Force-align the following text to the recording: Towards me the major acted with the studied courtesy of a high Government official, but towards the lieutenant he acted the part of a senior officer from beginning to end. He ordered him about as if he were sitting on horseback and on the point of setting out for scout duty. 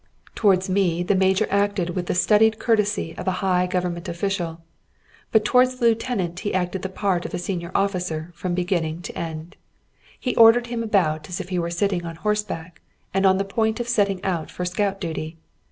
Towards 0.33 0.67
me 0.67 1.03
the 1.03 1.13
major 1.13 1.45
acted 1.51 1.91
with 1.91 2.07
the 2.07 2.15
studied 2.15 2.57
courtesy 2.57 3.13
of 3.19 3.27
a 3.27 3.33
high 3.45 3.67
Government 3.67 4.09
official, 4.09 4.59
but 5.31 5.45
towards 5.45 5.75
the 5.75 5.85
lieutenant 5.85 6.39
he 6.39 6.55
acted 6.55 6.81
the 6.81 6.89
part 6.89 7.23
of 7.23 7.35
a 7.35 7.37
senior 7.37 7.69
officer 7.75 8.31
from 8.33 8.55
beginning 8.55 9.03
to 9.03 9.15
end. 9.15 9.57
He 10.19 10.35
ordered 10.37 10.65
him 10.65 10.81
about 10.81 11.29
as 11.29 11.39
if 11.39 11.49
he 11.49 11.59
were 11.59 11.69
sitting 11.69 12.03
on 12.03 12.15
horseback 12.15 12.81
and 13.13 13.27
on 13.27 13.37
the 13.37 13.45
point 13.45 13.79
of 13.79 13.87
setting 13.87 14.23
out 14.23 14.49
for 14.49 14.65
scout 14.65 14.99
duty. 14.99 15.37